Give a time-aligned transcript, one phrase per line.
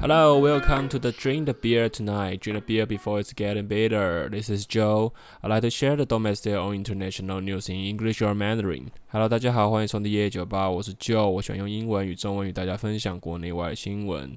[0.00, 2.40] Hello, welcome to the Drink the Beer tonight.
[2.40, 4.30] Drink the beer before it's getting bitter.
[4.30, 5.12] This is Joe.
[5.42, 8.86] I'd like to share the domestic or international news in English or Mandarin.
[9.08, 11.28] Hello，大家好，欢迎收听夜酒吧，我是 Joe。
[11.28, 14.34] 我喜欢用英文与中文与大家分享国内外新闻。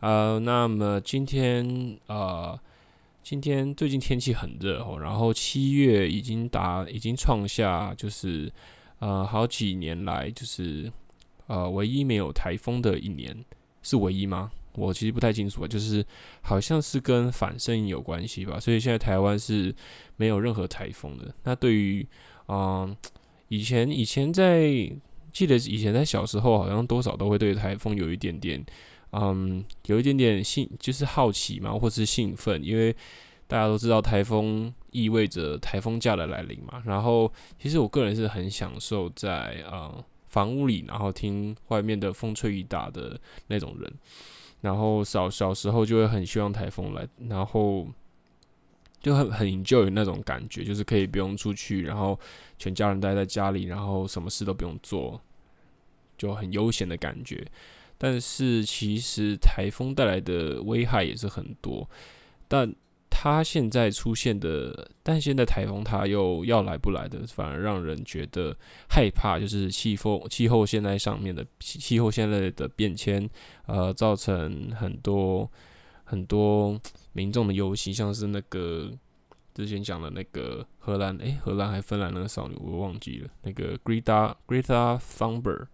[0.00, 2.58] 呃，那么今天呃，
[3.22, 8.50] 今天最近天气很热哦，然后七月已经达，已经创下就是
[9.00, 10.90] 呃好几年来就是
[11.48, 13.44] 呃唯一没有台风的一年，
[13.82, 14.50] 是唯一吗？
[14.76, 16.04] 我其实不太清楚啊，就是
[16.42, 19.74] 好像是跟反圣婴有关系吧，所以现在台湾是
[20.16, 21.34] 没有任何台风的。
[21.44, 22.06] 那对于
[22.48, 22.96] 嗯、
[23.48, 24.62] 以前以前在
[25.32, 28.64] 记得以前在小时候，好像多少都会对台风有一点点
[29.10, 32.94] 嗯，有一点点兴，就是好奇嘛，或是兴奋，因为
[33.46, 36.82] 大家都知道台风意味着台风假的来临嘛。
[36.86, 43.18] 然后其实我个人是很享受在呃房屋里，然后听外面的风吹雨打的
[43.48, 43.92] 那种人。
[44.60, 47.86] 然后小小时候就会很希望台风来，然后
[49.00, 52.18] 就很很 enjoy 那种感觉，就是可以不用出去，然后
[52.58, 55.20] 全家人待在家里，然后什么事都不用做，
[56.18, 57.46] 就很悠闲的感觉。
[57.98, 61.88] 但是其实台风带来的危害也是很多，
[62.48, 62.74] 但。
[63.18, 68.54] 它现在出现的，但现在台风它又要来不来的，反而让人觉得
[68.90, 69.40] 害怕。
[69.40, 73.28] 就是气候气候现在上面的气候现在的变迁，
[73.64, 75.50] 呃，造成很多
[76.04, 76.78] 很多
[77.14, 78.92] 民众的忧心，像是那个
[79.54, 85.66] 之前讲的那个荷兰，诶、荷兰还芬兰那个少女，我忘记了，那个 Greta Greta Thunberg，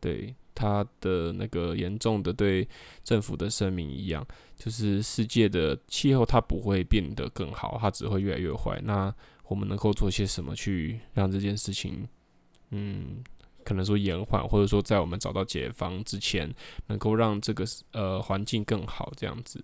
[0.00, 0.36] 对。
[0.54, 2.68] 他的那个严重的对
[3.02, 8.80] 政府的声明一样，就是世界的气候它不会变得更好，它只会越来越坏。
[8.82, 9.14] 那
[9.48, 12.08] 我们能够做些什么去让这件事情，
[12.70, 13.22] 嗯，
[13.64, 16.52] 可能说延缓，或者说在我们找到解方之前，
[16.86, 19.62] 能够让这个呃环境更好这样子。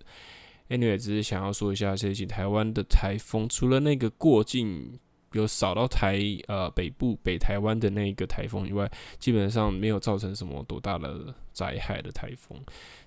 [0.69, 4.99] Anyway，只是想要说一下，最近台湾的台风，除了那个过境。
[5.33, 12.57] 有扫到台呃北部北台湾的那一个台风以外，基本上没有造成什么多大的灾害的台风，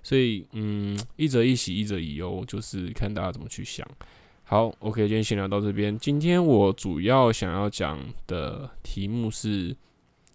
[0.01, 3.87] 所以嗯，一则一喜，一则一忧，就是看大家怎么去想。
[4.43, 5.97] 好，OK，今天先聊到这边。
[5.97, 9.75] 今天我主要想要讲的题目是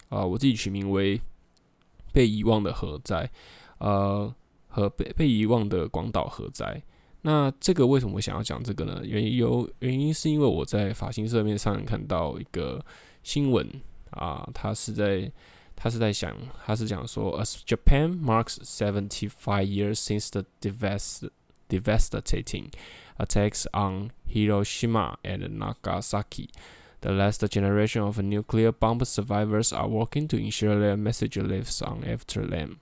[0.09, 1.21] 啊、我自己取名为
[2.13, 3.31] “被遗忘的核灾”，
[3.79, 4.35] 呃，
[4.67, 6.83] 和被被遗忘的广岛核灾。
[7.22, 9.02] 那这个为什么我想要讲这个呢？
[9.04, 12.84] 原因有原因是因为我在法新社面上看到一个
[13.24, 13.68] 新闻
[14.10, 15.32] 啊，他是在
[15.76, 16.36] 他是在想，
[16.66, 21.30] 他是讲说，As Japan marks seventy five years since the devast
[21.70, 22.70] devastating
[23.18, 26.50] attacks on Hiroshima and Nagasaki,
[27.02, 32.04] the last generation of nuclear bomb survivors are working to ensure their message lives on
[32.04, 32.80] after them.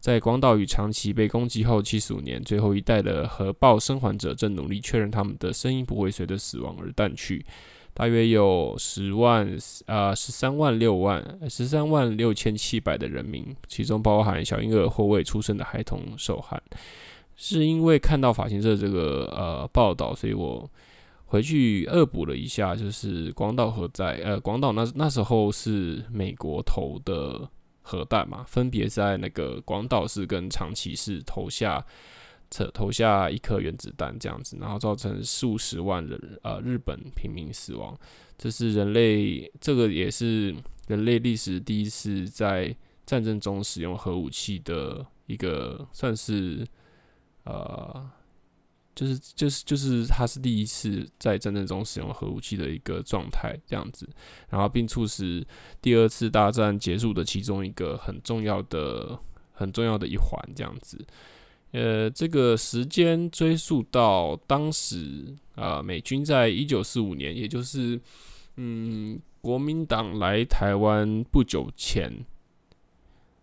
[0.00, 7.44] 在广岛与长崎被攻击后七十五年，最后一代的核爆生还者正努力确认他们的声音不会随着死亡而淡去。
[7.94, 16.62] 大约有十万啊十三万六万十三万六千七百的人民，其中包含小婴儿或未出生的孩童受害。
[17.34, 20.70] 是因为看到法新社这个呃报道，所以我
[21.26, 24.20] 回去恶补了一下，就是广岛核灾。
[24.22, 27.50] 呃，广岛那那时候是美国投的。
[27.88, 31.82] 核弹嘛，分别在那个广岛市跟长崎市投下，
[32.74, 37.98] 投下一颗原子弹这样子，然后造成数十万人呃日本平民死亡。
[38.36, 40.54] 这是人类，这个也是
[40.88, 42.76] 人类历史第一次在
[43.06, 46.66] 战争中使用核武器的一个，算是
[47.44, 48.10] 呃。
[48.98, 54.08] 就是就是就是，他是第一次在战争中使用核武器的一个状态，这样子，
[54.48, 55.46] 然后并促使
[55.80, 59.16] 第二次大战结束的其中一个很重要的、
[59.52, 60.98] 很重要的一环，这样子。
[61.70, 68.00] 呃，这个时间追溯到当时啊、呃，美军在一九四五年，也就是
[68.56, 72.12] 嗯，国民党来台湾不久前。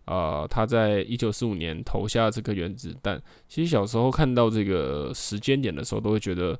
[0.06, 3.20] 呃，他在一九四五年投下这个原子弹。
[3.48, 6.58] 其实小时候看到这个时间点的时候，都会觉得，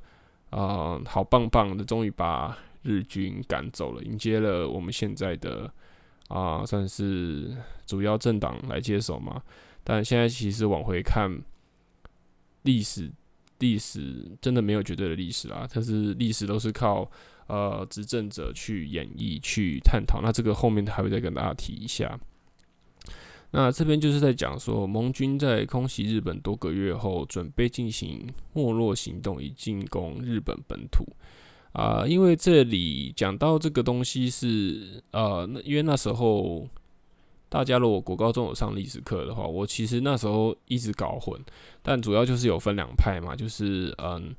[0.49, 5.71] 啊、好棒棒的，终于把日军赶走了，迎接了我们现在的
[6.27, 7.55] 啊、算是
[7.85, 9.41] 主要政党来接手嘛。
[9.83, 11.31] 但现在其实往回看，
[12.63, 13.09] 历史，
[13.59, 15.65] 历史真的没有绝对的历史啦。
[15.73, 17.09] 但是历史都是靠
[17.47, 20.19] 呃执政者去演绎、去探讨。
[20.21, 22.19] 那这个后面还会再跟大家提一下。
[23.51, 31.05] 那这边就是在讲说，盟军在空袭日本多个月后，准备进行没落行动，以进攻日本本土。
[31.73, 36.67] 啊、因为这里讲到这个东西是，呃，因为那时候
[37.49, 41.39] 大家如果国高中有上历史课的话，我其实那时候一直搞混，
[41.83, 44.33] 但主要就是有分两派嘛，就是嗯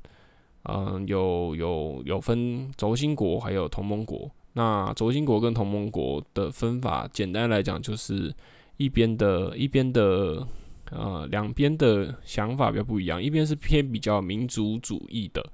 [0.63, 4.29] 嗯有有有分轴心国还有同盟国。
[4.53, 8.33] 那轴心国跟同盟国的分法，简单来讲就是
[8.79, 10.47] 一边的一边的
[10.89, 15.45] 呃两边的想法比较不一样，一边是偏比较民族主义的。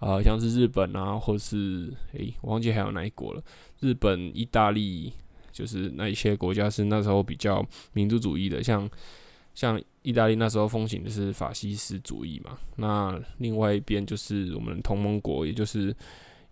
[0.00, 3.42] 呃，像是日本啊，或是诶、我忘记还有哪一国了。
[3.78, 5.12] 日本、意大利，
[5.52, 8.60] 就是那一些国家是那时候比较民族主义的。
[8.64, 8.90] 像
[9.54, 12.58] 像意大利那时候风行的是法西斯主义嘛。
[12.74, 15.94] 那另外一边就是我们同盟国，也就是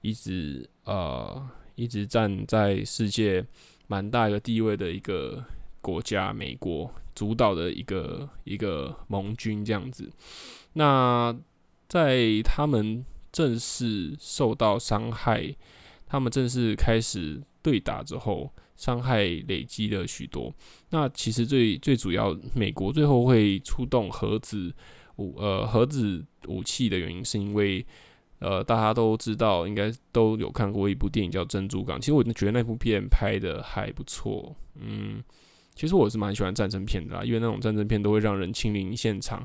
[0.00, 1.44] 一直呃
[1.74, 3.44] 一直站在世界
[3.88, 5.44] 蛮大一个地位的一个
[5.80, 10.10] 国家，美国主导的一个一个盟军这样子。
[10.74, 11.36] 那
[11.88, 13.04] 在他们。
[13.32, 15.54] 正式受到伤害，
[16.04, 20.52] 他们正式开始对打之后，伤害累积了许多。
[20.88, 24.74] 那其实最最主要，美国最后会出动核子
[25.14, 27.86] 武呃核子武器的原因，是因为
[28.40, 31.98] 呃大家都知道，应该都有看过一部电影叫《珍珠港》。
[32.00, 34.56] 其实我觉得那部片拍的还不错。
[34.74, 35.22] 嗯，
[35.80, 39.42] 其实我是蛮喜欢战争片的啦，因为那种战争片都会让人亲临现场。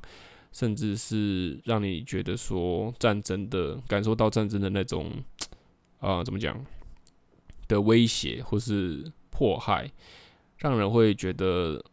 [0.52, 5.12] 甚至是让你觉得说战争的感受到战争的那种，
[6.00, 6.66] 啊、怎么讲
[7.68, 9.92] 的威胁或是迫害，
[10.58, 11.84] 让人会觉得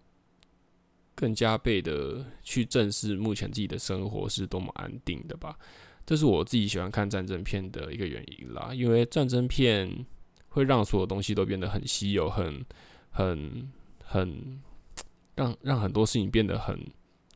[1.17, 5.59] 更加倍的去正视目前自己的生活是多么安定的吧。
[6.06, 10.06] 这是我自己喜欢看战争片的一个原因啦，因为战争片
[10.50, 12.65] 会让所有东西都变得很稀有，很
[13.11, 13.69] 很
[14.12, 14.61] 很
[15.35, 16.79] 让让很多事情变得很。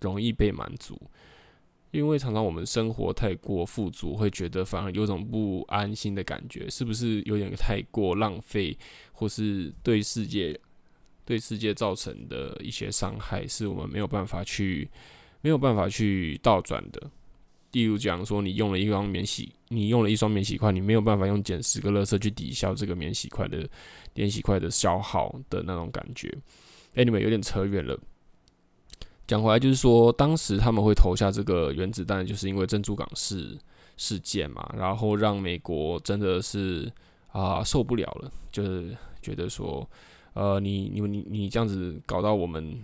[0.02, 1.00] 容易被满足，
[1.90, 8.76] 因为常常我们生活太过富足，会觉得反而有种不安心的感觉，是不是有点太过浪费，
[9.12, 10.60] 或是对世界
[11.24, 14.86] 对世界造成的一些伤害，是我们没有办法去
[15.40, 17.10] 没有办法去倒转的。
[17.72, 23.66] 例如讲说，你用了一双免洗，你用了一双免洗筷，你没有办法用捡十个垃圾去抵消这个免洗筷的
[24.12, 26.30] 免洗筷的消耗的那种感觉。
[26.96, 27.96] Anyway，有点扯远了。
[29.26, 33.58] 讲回来就是说，当时他们会投下这个原子弹，就是因为珍珠港事
[33.96, 36.90] 事件嘛，然后让美国真的是
[37.32, 39.88] 啊受不了了，就是觉得说，
[40.34, 42.78] 呃，你你你你这样子搞到我们，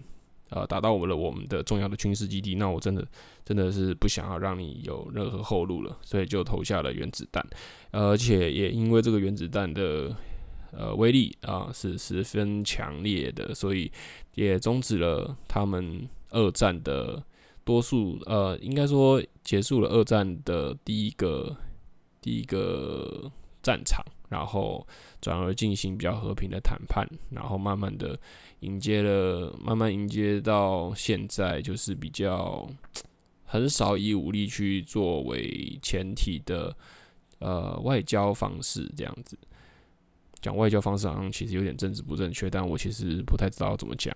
[0.51, 3.07] 呃，打到我们了我们的重要的军事基地，那我真的
[3.45, 7.47] 真的是不想要让你有任何后路了，所以就投下了原子弹，
[7.93, 10.13] 而且也因为这个原子弹的
[10.73, 13.93] 呃威力啊是十分强烈的，所以
[14.35, 16.09] 也终止了他们。
[16.35, 17.23] 二战的
[17.63, 21.55] 多数，呃，应该说结束了二战的第一个
[22.23, 23.31] 第一个
[23.63, 24.87] 战场，然后
[25.21, 28.19] 转而进行比较和平的谈判，然后慢慢的
[28.61, 32.67] 迎接了，慢慢迎接到现在，就是比较
[33.45, 36.75] 很少以武力去作为前提的
[37.41, 39.37] 呃外交方式这样子。
[40.43, 44.15] 讲外交方式好像其实有点政治不正确，但我其实不太知道怎么讲。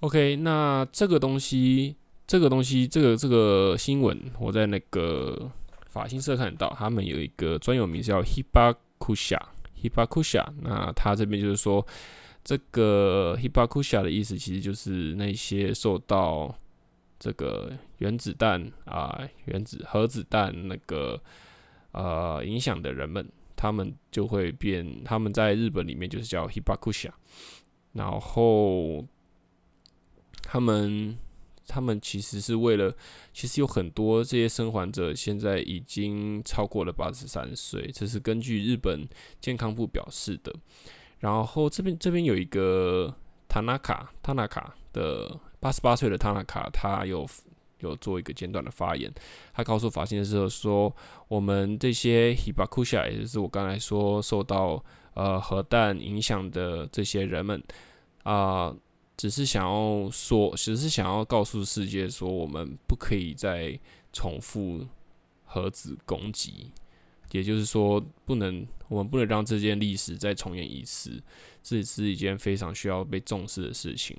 [0.00, 1.94] OK，那这个东西，
[2.26, 5.48] 这个东西，这个这个新闻，我在那个
[5.86, 10.44] 法新社看到，他们有一个专有名字叫 Hibakusha，Hibakusha。
[10.62, 11.86] 那他这边就是说，
[12.42, 16.54] 这个 Hibakusha 的意思其实就是那些受到
[17.18, 21.18] 这个原子弹啊、原子核子弹那个
[21.92, 23.26] 呃影响的人们，
[23.64, 27.12] 他们就会变，他们在日本里面就是叫 Hibakusha，
[27.92, 29.06] 然后。
[30.46, 31.16] 他们，
[31.66, 32.94] 他们其实是为了，
[33.32, 39.08] 其实有很多这些生还者现在已经超过了八十三岁，这是根据日本
[39.40, 40.54] 健康部表示的。
[41.18, 43.12] 然后这边这边有一个
[43.48, 47.26] 塔纳卡，塔纳卡的八十八岁的塔纳卡，他有
[47.80, 49.12] 有做一个简短的发言，
[49.52, 50.94] 他告诉法新社说，
[51.28, 54.82] 我们这些 Hibakusha，也就是我刚才说受到
[55.14, 57.62] 呃核弹影响的这些人们
[58.22, 58.74] 啊。
[59.16, 63.78] 只是想要说，只是想要告诉世界说，我们不可以再
[64.12, 64.84] 重复
[65.44, 66.72] 核子攻击，
[67.34, 71.20] 也就是说，不能，我们不能让这件历史再重演一次，
[71.64, 74.16] 这是一件非常需要被重视的事情。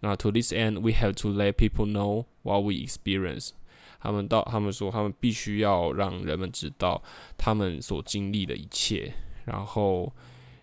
[0.00, 3.52] 那 To this end, we have to let people know what we experience。
[4.00, 7.02] 他们到，他们说，他们必须要让人们知道
[7.38, 9.14] 他们所经历的一切，
[9.46, 10.12] 然后。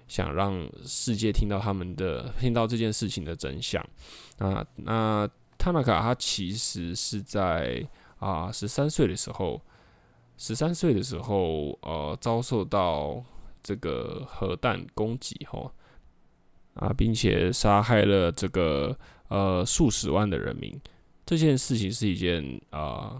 [0.08, 3.84] 想让世界听到他们的，听到这件事情的真相。
[4.38, 7.84] 啊，那塔纳卡他其实是在
[8.20, 9.60] 啊十三岁的时候，
[10.38, 13.24] 十三岁的时候，呃，遭受到
[13.63, 15.72] 这个核弹攻击，吼，
[16.74, 18.98] 啊，并且杀害了这个
[19.30, 20.80] 呃数十万的人民。
[21.25, 23.20] 这件事情是一件啊、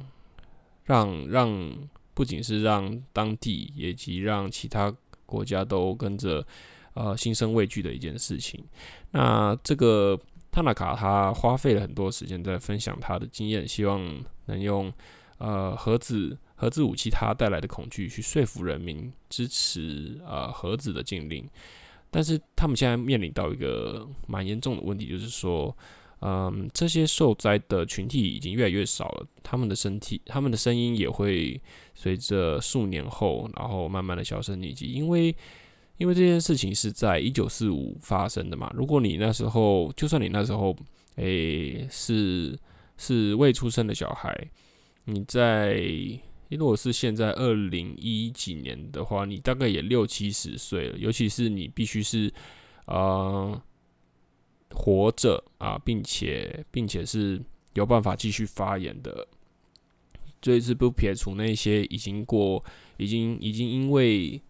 [0.84, 1.72] 让让
[2.14, 4.94] 不仅是让当地，以及让其他
[5.26, 6.46] 国家都跟着
[6.94, 8.64] 呃心生畏惧的一件事情。
[9.12, 10.20] 那这个
[10.52, 14.94] 塔纳卡他花费了很多时间在分享他的经验，希望能用
[15.40, 21.48] 呃核子核子武器它带来的恐惧去说服人民支持呃核子的禁令。
[22.10, 25.76] 但是他们现在面临到一个蛮严重的问题，就是说。
[26.22, 31.62] 嗯，这些受灾的群体已经越来越少了，他们的身体、他们的声音也会
[31.94, 34.88] 随着数年后，然后慢慢的销声匿迹。
[34.88, 35.36] 因为，
[35.98, 38.72] 因为这件事情是在一九四五发生的嘛。
[38.74, 40.76] 如果你那时候，就算你那时候，
[41.18, 42.58] 诶、是
[42.98, 44.34] 是未出生的小孩，
[45.04, 45.78] 你在，
[46.50, 50.98] 如果是现在二零一几年的话，你大概也六七十岁了。
[50.98, 52.34] 尤其是你必须是，
[52.88, 53.62] 呃。
[54.72, 57.42] 活着啊，并且并且是
[57.76, 59.26] 有办法继续发言的，
[60.42, 62.62] 这是不撇除那些已经过、
[62.98, 64.42] 已经已经因为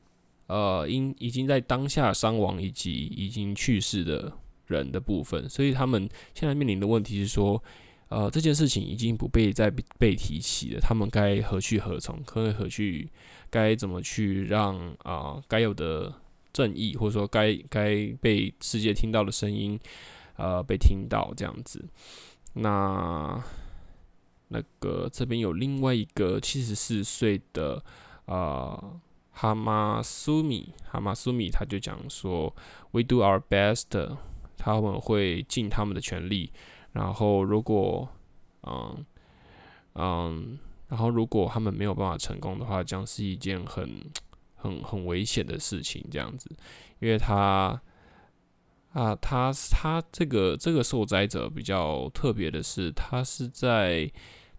[0.48, 4.32] 呃因已经在当下伤亡以及已经去世的
[4.66, 7.62] 人的部分，所以他们现在面临的问题是说，
[8.09, 12.21] 呃，这件事情已经不被再被提起了，他们该何去何从？
[12.24, 13.09] 可何去？
[13.50, 16.13] 该怎么去让啊该有的
[16.51, 19.79] 正义，或者说该该被世界听到的声音？
[20.38, 21.85] 呃，被听到这样子，
[22.55, 23.41] 那
[24.50, 27.81] 那个这边有另外一个七十四岁的
[28.25, 29.00] 呃
[29.31, 32.53] 哈马苏米，哈马苏米他就讲说
[32.91, 34.17] ，We do our best，
[34.57, 36.51] 他们会尽他们的全力，
[36.96, 38.10] 然后如果
[38.64, 39.06] 嗯
[39.94, 43.88] 嗯，然后如果他们没有办法成功的话，将是一件很
[44.56, 46.50] 很很危险的事情，这样子，
[47.00, 47.80] 因为他。
[48.96, 54.10] 啊，他他这个这个受灾者比较特别的是，他是在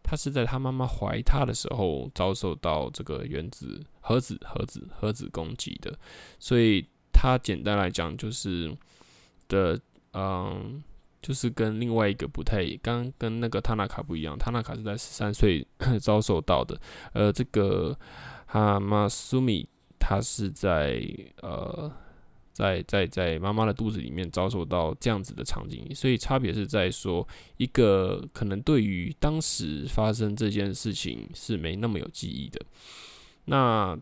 [0.02, 5.98] 他是在他妈妈怀他的时候遭受到这个原子核子核子核子攻击的，
[6.38, 8.76] 所以他简单来讲就是
[9.48, 9.80] 的，
[10.12, 10.84] 嗯，
[11.26, 15.66] 就是跟另外一个不太，刚跟那个塔纳卡不一样，塔纳卡是在十三岁
[16.00, 16.78] 遭受到的，
[17.14, 17.98] 呃，这个
[18.46, 19.68] 哈马苏米
[19.98, 21.02] 他是在
[21.42, 21.90] 呃。
[22.56, 27.28] 在在在妈妈的肚子里面遭受到这样子的场景，所以差别是在说，
[27.58, 32.58] 一个可能对于当时发生这件事情是没那么有记忆的。
[33.44, 33.94] 那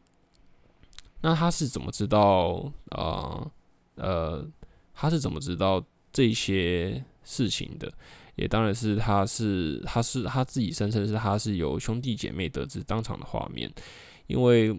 [1.22, 3.50] 那他是怎么知道啊？
[3.96, 4.46] 呃，呃，
[4.94, 7.92] 他是怎么知道这些事情的？
[8.36, 13.72] 也当然是他是他是他自己声称是他是有兄弟姐妹得知当场的画面，
[14.26, 14.76] 因为。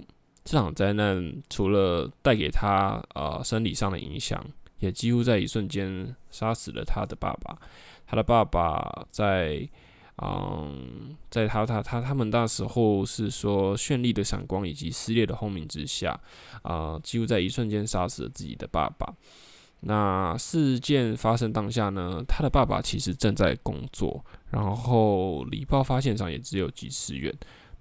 [0.48, 4.46] 这场灾难除了带给他呃生理上的影响，
[4.78, 7.58] 也几乎在一瞬间杀死了他的爸爸。
[8.06, 9.68] 他的爸爸在
[10.22, 16.12] 嗯，在他他他他们那时候是说绚丽的闪光以及撕裂的轰鸣之下，
[16.62, 19.12] 啊、呃，几乎在一瞬间杀死了自己的爸爸。
[19.88, 27.32] 那事件发生当下呢，他的爸爸其实正在工作，然后离爆发现场也只有几十远。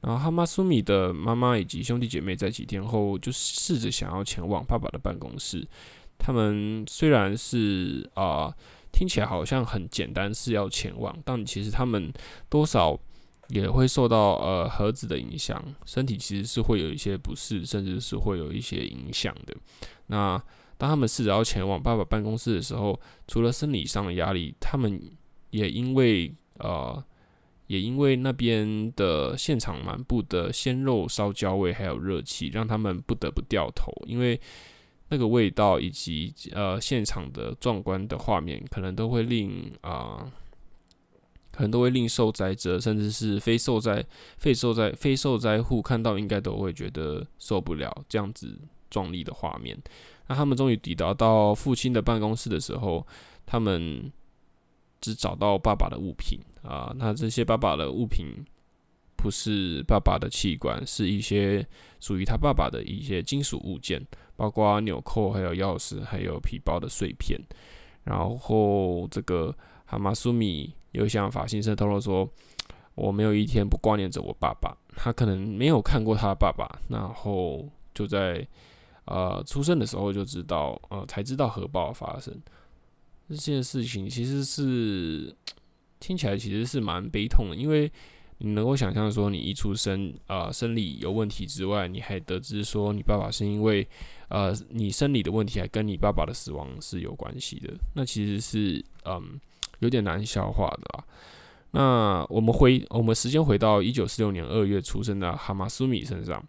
[0.02, 5.66] 然后哈马苏米的妈妈以及兄弟姐妹在几天后就试着想要前往爸爸的办公室。
[6.18, 8.54] 他们虽然是啊、
[8.92, 12.12] 听起来好像很简单是要前往，但其实他们
[12.50, 12.94] 多少
[13.49, 19.56] 也会受到呃核子的影响，身体其实是会有一些不适，甚至是会有一些影响的。
[20.08, 20.38] 那
[20.76, 25.00] 当他们试着要前往爸爸办公室的时候，除了生理上的压力，他们
[25.50, 27.04] 也因为呃。
[27.66, 33.90] 也因为那边的现场满布的鲜肉烧焦味，还有热气，让他们不得不掉头。
[34.07, 34.38] 因为
[35.09, 40.31] 那个味道以及呃现场的壮观的画面，可能都会令啊、
[41.50, 44.04] 可能都会令受灾者，甚至是非受灾、
[44.37, 49.75] 非受灾、非受灾户看到，应该都会觉得受不了这样子壮丽的画面。
[50.26, 53.07] 那他们终于抵达到父亲的办公室的时候，
[53.47, 54.12] 他们。
[55.00, 58.43] 只找到爸爸的物品啊，那这些爸爸的物品
[59.19, 61.62] 不是爸爸的器官，是一些
[62.00, 64.02] 属于他爸爸的一些金属物件，
[64.35, 67.38] 包括纽扣、还有钥匙、还有皮包的碎片。
[68.04, 69.54] 然后这个
[69.85, 72.26] 哈马苏米又向法新社透露说
[72.97, 74.75] ：“我没有一天不挂念着我爸爸。
[74.97, 78.49] 他可能没有看过他的爸爸，然后就在
[79.06, 82.34] 呃出生的时候就知道，呃才知道核爆发生。”
[83.28, 85.34] 这件事情其实是
[85.99, 87.90] 听起来其实是蛮悲痛的，因为
[88.38, 93.87] 你能够想象说，你一出生，呃，生理有问题之外，你还得知说你爸爸是因为，
[94.28, 99.40] 呃，你生理的问题还跟你爸爸的死亡是有关系的，那其实是，嗯，
[99.78, 101.04] 有点难消化的啊。
[101.70, 106.44] 那我们回，我们时间回到一九四六年二月出生的哈马苏米身上，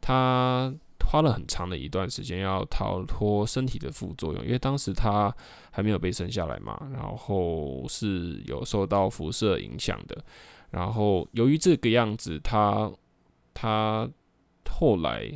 [0.00, 0.72] 他
[1.04, 5.34] 花了很长的一段时间要逃脱身体的副作用，因为当时他
[5.70, 10.24] 还没有被生下来嘛，然后是有受到辐射影响的。
[10.70, 12.90] 然后，由于这个样子，他
[13.52, 14.08] 他
[14.70, 15.30] 后来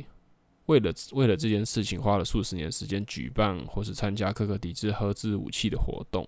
[0.65, 6.27] 为了为了这件事情，花了数十年时间举办或是参加各个抵制核子武器的活动。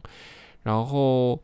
[0.61, 1.41] 然后，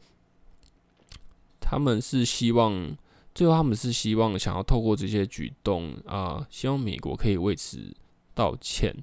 [1.60, 2.96] 他们是希望，
[3.36, 7.94] 最后他们是希望想要透过这些举动啊、希望美国可以为此
[8.34, 8.96] 道歉，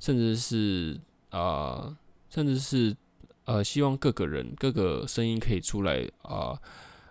[0.00, 0.98] 甚至是
[1.28, 1.94] 啊、
[2.30, 2.96] 甚至是
[3.44, 6.58] 呃，希望各个人各个声音可以出来啊。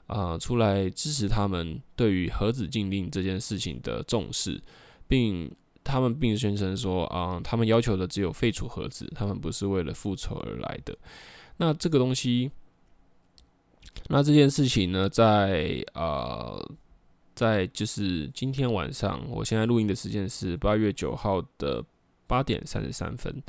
[0.07, 4.61] 啊、出来支持他们对于核子禁令这件事情的重视，
[5.07, 5.49] 并
[5.85, 10.97] 他们并宣称说，啊、他们要求的只有废除核子，他们不是为了复仇而来的。
[11.55, 12.51] 那这个东西，
[14.08, 16.70] 那这件事情呢，在呃，
[17.34, 21.84] 在就是今天晚上，我现在录音的时间是八月九号的
[22.26, 23.42] 八点三十三分。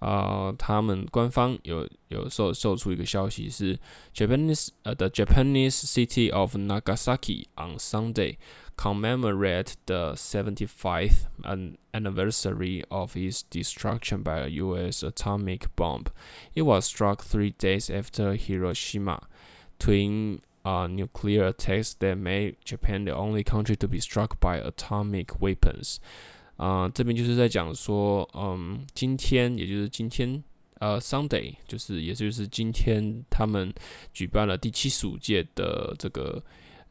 [0.00, 3.78] 啊、uh，他们官方有有售售出一个消息是，
[4.12, 8.36] Japanese 呃、uh, the Japanese city of Nagasaki on Sunday
[8.76, 11.26] commemorate the 75th
[11.92, 15.04] anniversary of its destruction by a U.S.
[15.04, 16.06] atomic bomb.
[16.52, 19.20] It was struck three days after Hiroshima
[19.79, 25.27] Twin uh, nuclear attacks that made Japan the only country to be struck by atomic
[25.39, 25.97] weapons.
[26.57, 30.43] 啊、呃，这边就是在讲说，嗯，今天也就是今天，
[30.79, 33.71] 呃，Sunday，就是也就是今天，他们
[34.11, 36.43] 举办了第七十五届的这个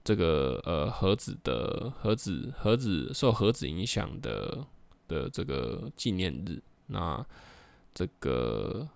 [0.04, 4.64] 这个呃核子的核子核子受核子影响的
[5.08, 6.62] 的这个纪念日。
[6.86, 7.26] 那
[7.92, 8.88] 这个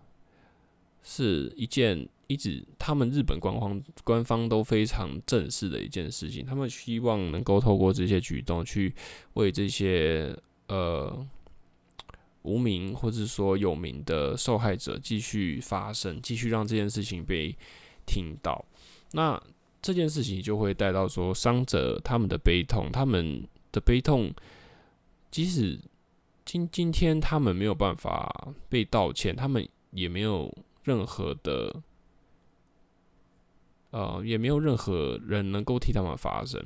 [1.03, 8.95] 是一件一直他们日本官方官方都非常正视的一件事情，他们希望能够透过这些举动去
[9.35, 10.35] 为这些。
[10.69, 11.27] 呃，
[12.43, 17.53] 无名或者说有名的受害者继续发声，继续让这件事情被
[18.07, 18.65] 听到。
[19.11, 19.43] 那
[19.83, 24.33] 这件事情就会带到说伤者他们的悲痛，他们的悲痛，
[25.29, 25.77] 即使
[26.45, 31.83] 今今天他们没有办法被道歉，他们也没有任何的，
[33.91, 36.61] 呃，也没有任何人能够替他们发声，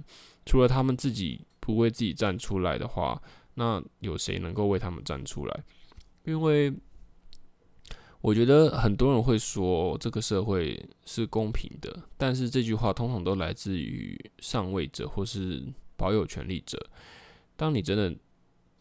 [0.47, 3.21] 除了他们自己不为自己站出来的话。
[3.57, 5.65] 那有谁能够为他们站出来？
[6.25, 6.75] 因为
[8.21, 15.63] 我觉得很多人会说这个社会是公平的，但是这句话通常都来自于上位者或是
[15.97, 16.85] 保有权力者。
[17.55, 18.11] 当你真的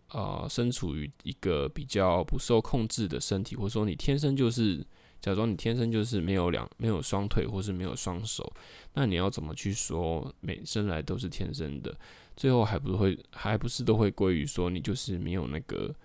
[0.08, 4.84] 啊、呃、身处于一个比较不受控制的身体，或者说你天生就是
[5.24, 8.52] 假装你天生就是没有两没有双腿或是没有双手，
[8.94, 11.98] 那你要怎么去说每生来都是天生的？
[12.36, 15.96] 最后还不是会，还不是都会归于说你就是没有那个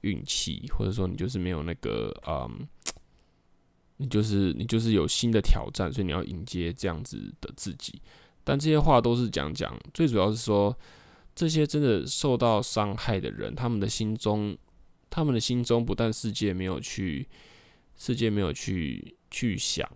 [0.00, 2.66] 运气，或者说你就是没有那个嗯，
[3.98, 8.02] 你就是你就是有新的挑战，所以你要迎接这样子的自己。
[8.42, 10.76] 但这些话都是讲讲，最主要是说
[11.32, 14.58] 这些真的受到伤害的人，他们的心中，
[15.10, 17.28] 他们的心中不但世界没有去，
[17.96, 19.88] 世界没有去去想，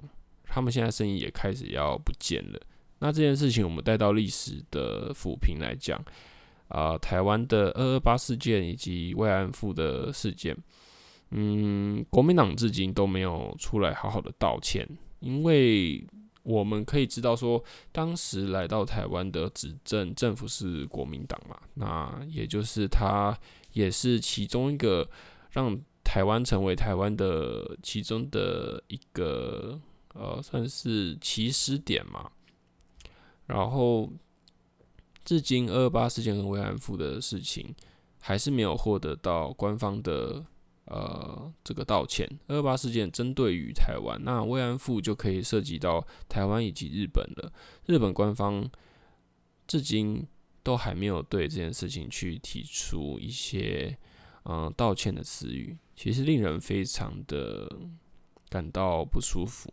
[0.45, 2.61] 他们现在声音也开始要不见了。
[3.01, 6.03] 那这件事情，我们带到历史的抚平来讲，
[6.69, 10.57] 啊、台湾的二二八事件以及慰安妇的事件，
[11.31, 14.85] 嗯，国民党至今都没有出来好好的道歉，
[15.21, 16.05] 因为
[16.43, 23.39] 我们可以知道说，当时来到台湾的执政政府是国民党嘛，那也就是他
[23.73, 25.09] 也是其中一个
[25.53, 25.79] 让
[26.19, 29.81] 台湾成为台湾的其中的一个
[30.15, 32.29] 呃，算是起始点嘛。
[33.47, 34.11] 然后，
[35.25, 37.73] 至今二二八事件和慰安妇的事情，
[38.21, 40.45] 还是没有获得到官方的
[40.87, 42.29] 呃这个道歉。
[42.49, 47.53] 二二八事件针对于台湾，那慰安妇就可以涉及到台湾以及日本了。
[47.87, 48.69] 日本官方
[49.69, 50.27] 至今
[50.65, 53.97] 都还没有对这件事情去提出一些
[54.51, 57.71] 嗯、道歉的词语，其实令人非常的
[58.49, 59.71] 感到不舒服。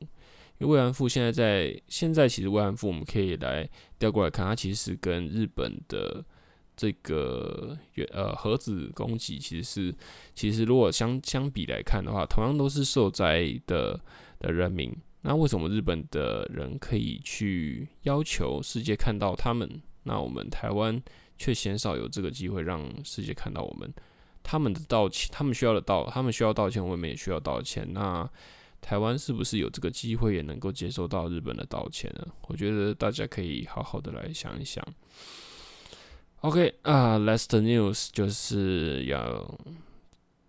[0.57, 6.23] 因为慰安妇现在在现在，其实慰安妇我们可以来调过来看，它其实跟日本的
[6.75, 7.77] 这个
[8.11, 9.95] 呃核子攻击，其实是
[10.33, 13.97] 其实如果相相比来看的话，同样都是受灾的
[14.39, 14.93] 的人民。
[15.21, 21.01] 那为什么日本的人可以去要求世界看到他们那我们台湾
[21.37, 23.93] 却鲜少有这个机会让世界看到我们。
[24.47, 27.83] 他们的道歉，他们需要的道，他们需要道歉，我们也需要道歉。
[27.93, 28.29] 那
[28.79, 32.27] 台湾是不是有这个机会也能够接受到日本的道歉呢？
[32.47, 34.85] 我觉得大家可以好好的来想一想。
[36.41, 39.57] OK 啊，Last news 就是要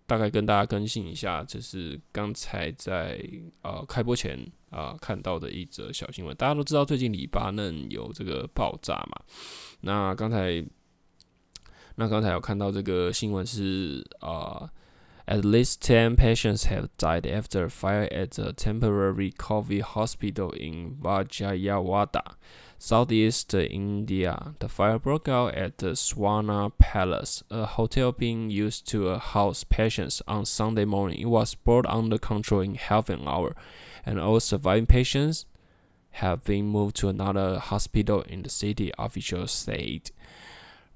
[0.05, 3.19] 大概跟大家更新一下，这是刚才在
[3.63, 6.35] 呃开播前啊，看到的一则小新闻。
[6.37, 9.19] 大家都知道最近黎巴嫩有这个爆炸嘛，
[9.81, 10.63] 那刚才。
[11.96, 14.70] 那刚才有看到这个新闻是啊、
[15.26, 22.34] uh，at least ten patients have died after a fire at a temporary COVID hospital in Vijayawada,
[22.78, 24.54] southeast India.
[24.58, 30.22] The fire broke out at the Swarna Palace, a hotel being used to house patients
[30.26, 31.20] on Sunday morning.
[31.20, 33.54] It was brought under control in half an hour,
[34.04, 35.46] and all surviving patients
[36.16, 40.10] have been moved to another hospital in the city, officials said.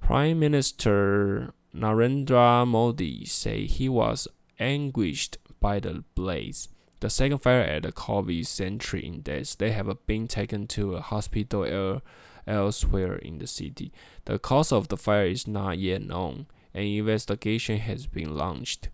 [0.00, 6.68] Prime Minister Narendra Modi said he was anguished by the blaze.
[7.00, 9.54] The second fire at the COVID center in days.
[9.56, 12.00] They have been taken to a hospital
[12.46, 13.92] elsewhere in the city.
[14.24, 16.46] The cause of the fire is not yet known.
[16.72, 18.90] An investigation has been launched.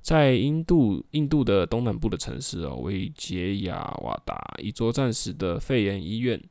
[0.00, 6.42] 在印度，印度的东南部的城市哦，维杰亚瓦达，一座暂时的肺炎医院。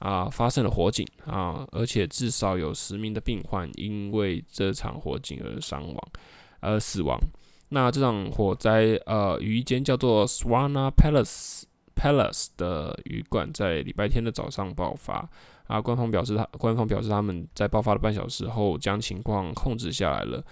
[0.00, 5.96] 啊，发生了火警啊，而且至少有十名的病患因为这场火警而伤亡，
[6.60, 7.16] 而死亡。
[7.68, 11.62] 那这场火灾，呃，于一间叫做 Swana Palace
[11.94, 15.28] Palace 的旅馆在礼拜天的早上爆发。
[15.68, 20.44] 啊，官方表示他，官方表示他们在爆发了半小时后将情况控制下来了。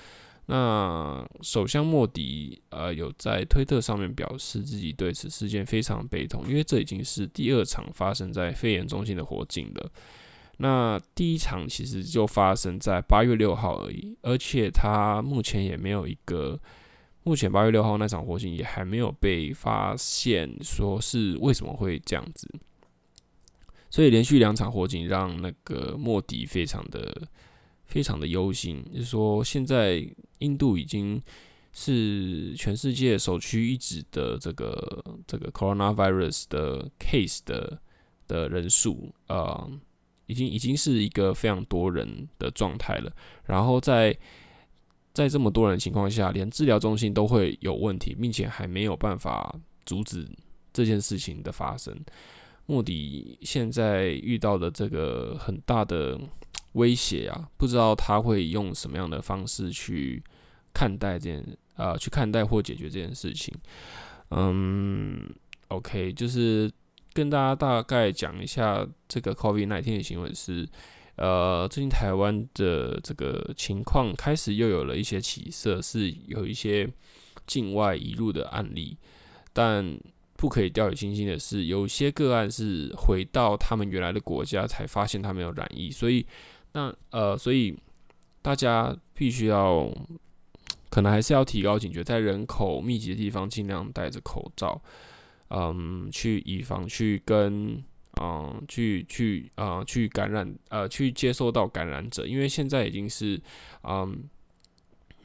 [0.50, 9.92] 那首相莫迪呃有在推特上面表示自己对此事件非常悲痛，因为这已经是第二场发生在肺炎中心的火警了。
[10.56, 16.58] 那第一场其实就发生在八月六号而已，而且他目前也没有一个，
[17.24, 22.48] 目前八月六号那场火警也还没有被发现说是为什么会这样子。
[23.90, 27.28] 所以连续两场火警让那个莫迪非常的
[27.88, 30.08] 非常的忧心，就是说现在。
[30.40, 31.20] 印度已经
[31.72, 37.76] 是全世界首屈一指的这个这个 coronavirus 的 case 的
[38.28, 39.68] 的人数，呃，
[40.26, 43.12] 已经已经是一个非常多人的状态了。
[43.42, 44.16] 然后在
[45.12, 49.52] 在这么多人情况下，连治疗中心都会有问题，并且还没有办法
[49.84, 50.24] 阻止
[50.72, 51.92] 这件事情的发生。
[52.66, 56.16] 莫迪现在遇到的这个很大的。
[56.72, 60.22] 威胁啊，不知道他会用什么样的方式去
[60.74, 61.44] 看待这件
[61.76, 63.54] 呃，去看待或解决这件事情。
[64.30, 65.28] 嗯
[65.68, 66.70] ，OK，就是
[67.12, 70.68] 跟大家大概讲一下这个 COVID-19 的新闻是，
[71.16, 76.88] 呃，最近台湾的这个情况开始又有了一些起色，是有一些
[77.46, 78.96] 境外移入的案例，
[79.52, 79.98] 但
[80.36, 86.26] 不可以掉以轻心的是，有些个案是回到他们原来的国家才发现他们有染疫，所以。
[86.78, 87.76] 那呃，所以
[88.40, 89.90] 大家必须要，
[90.88, 94.80] 可能还是要提高警觉，在人口密集的地方尽量戴着口罩，
[95.50, 97.82] 嗯，去以防去跟
[98.20, 103.40] 嗯，去去啊、去感染呃，去接受到感染者，因为现在已经是
[103.82, 104.22] 嗯，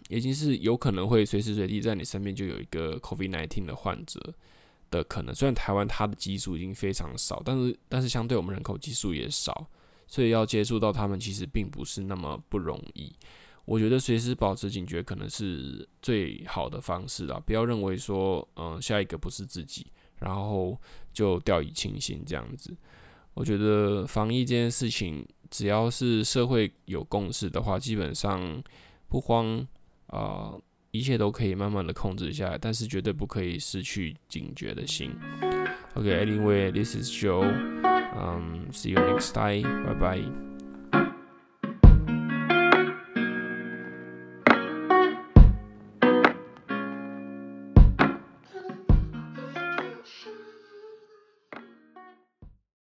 [0.10, 4.34] 已经是有可能会随时随地在你身边就有一个 COVID-19 的患者
[4.90, 5.36] 的可能。
[5.36, 9.68] 虽然台湾它的基数已经非常少，但是但是相对我们人口基数也少。
[10.14, 13.12] 所以要接触到他们，其实并不是那么不容易。
[13.66, 17.42] 我觉得随时保持警觉，可能是最好的方式啦。
[17.44, 19.88] 不要认为说，嗯，下一个不是自己，
[20.20, 20.80] 然后
[21.12, 22.78] 就掉以轻心这样子。
[23.34, 28.64] 我觉得防疫这件事情，只要是社会有共识的话，基本上
[29.10, 29.68] 不慌
[30.06, 30.54] 啊，
[30.92, 32.56] 一切都可以慢慢的控制下来。
[32.56, 35.10] 但是绝对不可以失去警觉的心。
[35.96, 37.93] OK，Anyway，this is Joe。
[38.16, 39.86] Um, see you next time.
[39.86, 40.53] Bye bye.